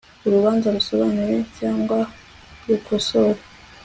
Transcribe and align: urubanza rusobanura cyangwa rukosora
urubanza 0.27 0.67
rusobanura 0.75 1.37
cyangwa 1.57 1.99
rukosora 2.67 3.41